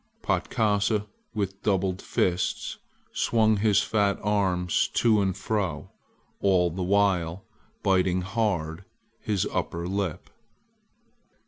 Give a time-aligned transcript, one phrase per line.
[0.23, 1.05] Patkasa,
[1.35, 2.79] with doubled fists,
[3.13, 5.91] swung his fat arms to and fro,
[6.39, 7.45] all the while
[7.83, 8.83] biting hard
[9.21, 10.31] his under lip.